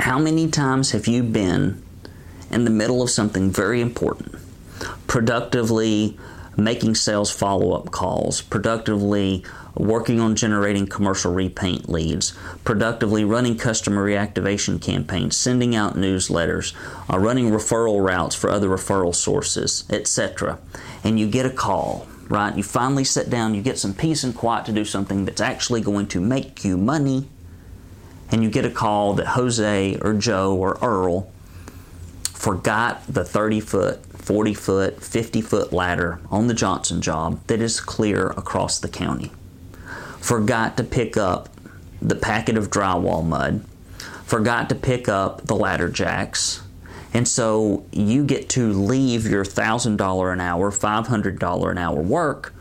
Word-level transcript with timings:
How 0.00 0.18
many 0.18 0.48
times 0.48 0.90
have 0.90 1.06
you 1.06 1.22
been 1.22 1.82
in 2.50 2.64
the 2.64 2.70
middle 2.70 3.02
of 3.02 3.10
something 3.10 3.50
very 3.50 3.80
important, 3.80 4.34
productively 5.06 6.18
making 6.56 6.94
sales 6.94 7.30
follow 7.30 7.72
up 7.72 7.90
calls, 7.90 8.40
productively 8.42 9.44
working 9.76 10.20
on 10.20 10.36
generating 10.36 10.86
commercial 10.86 11.32
repaint 11.32 11.88
leads, 11.88 12.36
productively 12.64 13.24
running 13.24 13.56
customer 13.56 14.06
reactivation 14.06 14.80
campaigns, 14.80 15.36
sending 15.36 15.74
out 15.74 15.94
newsletters, 15.94 16.74
uh, 17.12 17.18
running 17.18 17.50
referral 17.50 18.04
routes 18.04 18.34
for 18.34 18.50
other 18.50 18.68
referral 18.68 19.14
sources, 19.14 19.84
etc. 19.90 20.58
And 21.02 21.18
you 21.18 21.28
get 21.28 21.46
a 21.46 21.50
call, 21.50 22.06
right? 22.28 22.56
You 22.56 22.62
finally 22.62 23.04
sit 23.04 23.30
down, 23.30 23.54
you 23.54 23.62
get 23.62 23.78
some 23.78 23.94
peace 23.94 24.22
and 24.22 24.34
quiet 24.34 24.64
to 24.66 24.72
do 24.72 24.84
something 24.84 25.24
that's 25.24 25.40
actually 25.40 25.80
going 25.80 26.06
to 26.08 26.20
make 26.20 26.64
you 26.64 26.76
money, 26.76 27.28
and 28.30 28.42
you 28.42 28.50
get 28.50 28.64
a 28.64 28.70
call 28.70 29.14
that 29.14 29.28
Jose 29.28 29.98
or 30.00 30.14
Joe 30.14 30.54
or 30.56 30.78
Earl 30.82 31.30
forgot 32.24 33.02
the 33.06 33.24
30 33.24 33.60
foot, 33.60 34.04
40 34.06 34.54
foot, 34.54 35.02
50 35.02 35.40
foot 35.40 35.72
ladder 35.72 36.20
on 36.30 36.46
the 36.46 36.54
Johnson 36.54 37.00
job 37.00 37.40
that 37.46 37.60
is 37.60 37.80
clear 37.80 38.28
across 38.30 38.78
the 38.78 38.88
county 38.88 39.30
forgot 40.24 40.78
to 40.78 40.82
pick 40.82 41.18
up 41.18 41.50
the 42.00 42.14
packet 42.14 42.56
of 42.56 42.70
drywall 42.70 43.22
mud, 43.24 43.62
forgot 44.24 44.70
to 44.70 44.74
pick 44.74 45.06
up 45.06 45.46
the 45.46 45.54
ladder 45.54 45.90
jacks. 45.90 46.62
And 47.12 47.28
so 47.28 47.84
you 47.92 48.24
get 48.24 48.48
to 48.50 48.72
leave 48.72 49.26
your 49.26 49.44
$1,000 49.44 50.32
an 50.32 50.40
hour, 50.40 50.70
$500 50.70 51.70
an 51.70 51.78
hour 51.78 52.00
work 52.00 52.54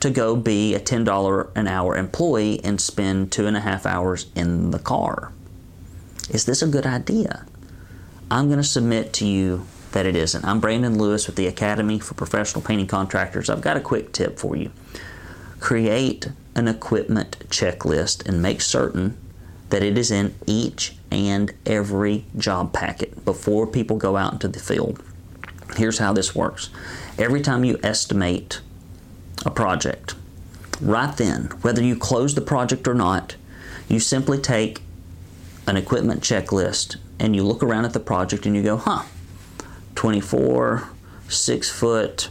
to 0.00 0.10
go 0.10 0.36
be 0.36 0.74
a 0.74 0.80
$10 0.80 1.50
an 1.54 1.66
hour 1.66 1.96
employee 1.96 2.60
and 2.62 2.80
spend 2.80 3.32
two 3.32 3.46
and 3.46 3.56
a 3.56 3.60
half 3.60 3.86
hours 3.86 4.26
in 4.34 4.70
the 4.70 4.78
car. 4.78 5.32
Is 6.30 6.44
this 6.44 6.62
a 6.62 6.66
good 6.66 6.86
idea? 6.86 7.46
I'm 8.30 8.46
going 8.46 8.58
to 8.58 8.64
submit 8.64 9.12
to 9.14 9.26
you 9.26 9.66
that 9.92 10.06
it 10.06 10.16
isn't. 10.16 10.44
I'm 10.44 10.60
Brandon 10.60 10.98
Lewis 10.98 11.26
with 11.26 11.36
the 11.36 11.46
Academy 11.46 11.98
for 11.98 12.14
Professional 12.14 12.62
Painting 12.62 12.88
Contractors. 12.88 13.48
I've 13.48 13.60
got 13.60 13.76
a 13.76 13.80
quick 13.80 14.12
tip 14.12 14.38
for 14.38 14.56
you. 14.56 14.70
Create 15.60 16.28
an 16.54 16.68
equipment 16.68 17.38
checklist 17.48 18.26
and 18.28 18.42
make 18.42 18.60
certain 18.60 19.16
that 19.70 19.82
it 19.82 19.96
is 19.96 20.10
in 20.10 20.34
each 20.46 20.96
and 21.10 21.54
every 21.64 22.24
job 22.36 22.72
packet 22.72 23.24
before 23.24 23.66
people 23.66 23.96
go 23.96 24.16
out 24.16 24.32
into 24.32 24.48
the 24.48 24.58
field. 24.58 25.02
Here's 25.76 25.98
how 25.98 26.12
this 26.12 26.34
works 26.34 26.70
every 27.18 27.40
time 27.40 27.64
you 27.64 27.78
estimate 27.82 28.60
a 29.44 29.50
project, 29.50 30.14
right 30.80 31.16
then, 31.16 31.44
whether 31.62 31.82
you 31.82 31.96
close 31.96 32.34
the 32.34 32.40
project 32.40 32.88
or 32.88 32.94
not, 32.94 33.36
you 33.88 34.00
simply 34.00 34.38
take 34.38 34.82
an 35.66 35.76
equipment 35.76 36.22
checklist 36.22 36.96
and 37.18 37.34
you 37.34 37.42
look 37.42 37.62
around 37.62 37.84
at 37.84 37.92
the 37.92 38.00
project 38.00 38.46
and 38.46 38.54
you 38.54 38.62
go, 38.62 38.76
huh, 38.76 39.02
24, 39.94 40.88
6 41.28 41.70
foot, 41.70 42.28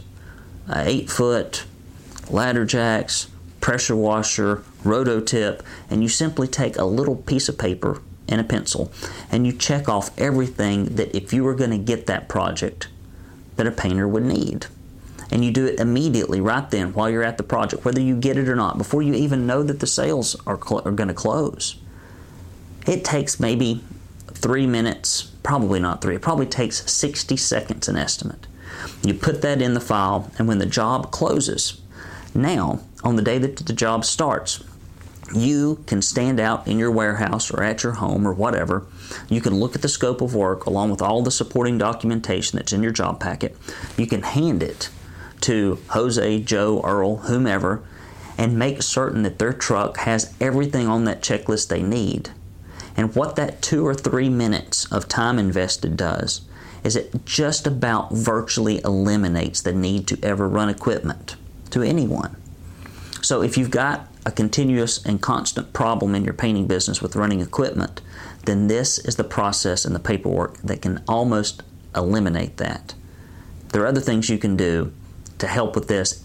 uh, 0.68 0.82
8 0.84 1.10
foot, 1.10 1.64
ladder 2.30 2.64
jacks, 2.64 3.28
pressure 3.60 3.96
washer, 3.96 4.62
rototip, 4.84 5.60
and 5.90 6.02
you 6.02 6.08
simply 6.08 6.46
take 6.46 6.76
a 6.78 6.84
little 6.84 7.16
piece 7.16 7.48
of 7.48 7.58
paper 7.58 8.00
and 8.28 8.40
a 8.40 8.44
pencil 8.44 8.92
and 9.30 9.46
you 9.46 9.52
check 9.52 9.88
off 9.88 10.16
everything 10.18 10.96
that 10.96 11.14
if 11.16 11.32
you 11.32 11.44
were 11.44 11.54
going 11.54 11.70
to 11.70 11.78
get 11.78 12.06
that 12.06 12.28
project 12.28 12.88
that 13.56 13.66
a 13.66 13.70
painter 13.70 14.06
would 14.06 14.24
need. 14.24 14.66
And 15.30 15.44
you 15.44 15.50
do 15.50 15.66
it 15.66 15.80
immediately, 15.80 16.40
right 16.40 16.70
then, 16.70 16.92
while 16.92 17.10
you're 17.10 17.24
at 17.24 17.36
the 17.36 17.42
project, 17.42 17.84
whether 17.84 18.00
you 18.00 18.16
get 18.16 18.36
it 18.36 18.48
or 18.48 18.56
not, 18.56 18.78
before 18.78 19.02
you 19.02 19.14
even 19.14 19.46
know 19.46 19.62
that 19.62 19.80
the 19.80 19.86
sales 19.86 20.36
are, 20.46 20.58
cl- 20.62 20.82
are 20.84 20.92
going 20.92 21.08
to 21.08 21.14
close. 21.14 21.76
It 22.86 23.04
takes 23.04 23.40
maybe 23.40 23.82
three 24.28 24.66
minutes, 24.66 25.22
probably 25.42 25.80
not 25.80 26.00
three, 26.00 26.14
it 26.14 26.22
probably 26.22 26.46
takes 26.46 26.90
60 26.90 27.36
seconds 27.36 27.88
an 27.88 27.96
estimate. 27.96 28.46
You 29.02 29.14
put 29.14 29.42
that 29.42 29.60
in 29.60 29.74
the 29.74 29.80
file, 29.80 30.30
and 30.38 30.46
when 30.46 30.58
the 30.58 30.66
job 30.66 31.10
closes, 31.10 31.80
now, 32.34 32.80
on 33.02 33.16
the 33.16 33.22
day 33.22 33.38
that 33.38 33.56
the 33.56 33.72
job 33.72 34.04
starts, 34.04 34.62
you 35.34 35.82
can 35.86 36.02
stand 36.02 36.38
out 36.38 36.68
in 36.68 36.78
your 36.78 36.90
warehouse 36.90 37.50
or 37.50 37.62
at 37.62 37.82
your 37.82 37.92
home 37.92 38.26
or 38.26 38.32
whatever. 38.32 38.86
You 39.28 39.40
can 39.40 39.58
look 39.58 39.74
at 39.74 39.82
the 39.82 39.88
scope 39.88 40.20
of 40.20 40.34
work 40.34 40.66
along 40.66 40.90
with 40.90 41.02
all 41.02 41.22
the 41.22 41.30
supporting 41.30 41.78
documentation 41.78 42.58
that's 42.58 42.72
in 42.72 42.82
your 42.82 42.92
job 42.92 43.18
packet. 43.18 43.56
You 43.96 44.06
can 44.06 44.22
hand 44.22 44.62
it 44.62 44.90
to 45.42 45.78
Jose, 45.88 46.40
Joe, 46.40 46.80
Earl, 46.82 47.16
whomever, 47.16 47.82
and 48.38 48.58
make 48.58 48.82
certain 48.82 49.22
that 49.22 49.38
their 49.38 49.52
truck 49.52 49.98
has 49.98 50.34
everything 50.40 50.86
on 50.86 51.04
that 51.04 51.22
checklist 51.22 51.68
they 51.68 51.82
need. 51.82 52.30
And 52.96 53.14
what 53.14 53.36
that 53.36 53.62
two 53.62 53.86
or 53.86 53.94
three 53.94 54.28
minutes 54.28 54.90
of 54.92 55.08
time 55.08 55.38
invested 55.38 55.96
does 55.96 56.42
is 56.84 56.96
it 56.96 57.24
just 57.24 57.66
about 57.66 58.12
virtually 58.12 58.80
eliminates 58.84 59.60
the 59.60 59.72
need 59.72 60.06
to 60.06 60.18
ever 60.22 60.48
run 60.48 60.68
equipment 60.68 61.36
to 61.70 61.82
anyone. 61.82 62.36
So 63.22 63.42
if 63.42 63.58
you've 63.58 63.70
got 63.70 64.08
a 64.24 64.30
continuous 64.30 65.04
and 65.04 65.20
constant 65.20 65.72
problem 65.72 66.14
in 66.14 66.24
your 66.24 66.34
painting 66.34 66.66
business 66.66 67.02
with 67.02 67.16
running 67.16 67.40
equipment, 67.40 68.00
then 68.44 68.68
this 68.68 68.98
is 68.98 69.16
the 69.16 69.24
process 69.24 69.84
and 69.84 69.94
the 69.94 70.00
paperwork 70.00 70.58
that 70.58 70.82
can 70.82 71.02
almost 71.08 71.62
eliminate 71.94 72.56
that. 72.58 72.94
There 73.72 73.82
are 73.82 73.88
other 73.88 74.00
things 74.00 74.30
you 74.30 74.38
can 74.38 74.56
do 74.56 74.92
to 75.38 75.46
help 75.46 75.74
with 75.74 75.88
this 75.88 76.24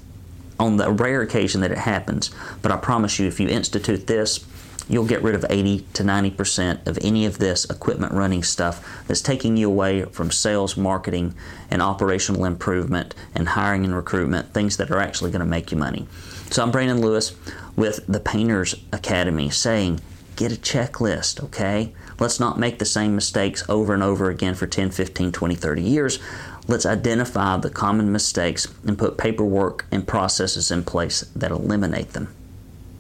on 0.60 0.78
the 0.78 0.92
rare 0.92 1.22
occasion 1.22 1.62
that 1.62 1.72
it 1.72 1.78
happens, 1.80 2.30
but 2.62 2.72
I 2.72 2.78
promise 2.78 3.18
you, 3.20 3.28
if 3.28 3.40
you 3.40 3.48
institute 3.48 4.08
this, 4.08 4.46
you'll 4.88 5.06
get 5.06 5.24
rid 5.24 5.36
of 5.36 5.46
80 5.50 5.86
to 5.94 6.04
90% 6.04 6.86
of 6.86 7.00
any 7.02 7.26
of 7.26 7.38
this 7.40 7.66
equipment 7.66 8.14
running 8.14 8.44
stuff 8.44 9.04
that's 9.08 9.22
taking 9.22 9.58
you 9.58 9.68
away 9.68 10.04
from 10.04 10.32
sales, 10.32 10.76
marketing, 10.76 11.34
and 11.70 11.82
operational 11.82 12.46
improvement 12.46 13.16
and 13.34 13.50
hiring 13.50 13.86
and 13.86 13.96
recruitment, 13.96 14.54
things 14.54 14.78
that 14.78 14.92
are 14.92 15.00
actually 15.00 15.32
going 15.32 15.40
to 15.40 15.46
make 15.46 15.72
you 15.72 15.78
money. 15.78 16.08
So 16.52 16.62
I'm 16.62 16.72
Brandon 16.72 17.02
Lewis 17.02 17.34
with 17.76 18.06
the 18.08 18.20
Painters 18.20 18.76
Academy 18.92 19.50
saying, 19.50 20.02
get 20.36 20.52
a 20.52 20.56
checklist, 20.56 21.44
okay? 21.46 21.94
Let's 22.20 22.40
not 22.40 22.60
make 22.60 22.78
the 22.80 22.86
same 22.86 23.16
mistakes 23.16 23.64
over 23.70 23.94
and 23.94 24.04
over 24.04 24.30
again 24.30 24.56
for 24.56 24.68
10, 24.68 24.92
15, 24.92 25.32
20, 25.32 25.56
30 25.56 25.82
years. 25.82 26.20
Let's 26.68 26.86
identify 26.86 27.58
the 27.58 27.70
common 27.70 28.12
mistakes 28.12 28.68
and 28.86 28.98
put 28.98 29.18
paperwork 29.18 29.86
and 29.92 30.08
processes 30.08 30.72
in 30.72 30.84
place 30.84 31.22
that 31.36 31.52
eliminate 31.52 32.14
them. 32.14 32.34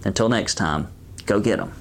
Until 0.04 0.30
next 0.30 0.56
time, 0.56 0.88
go 1.26 1.40
get 1.40 1.58
them. 1.58 1.74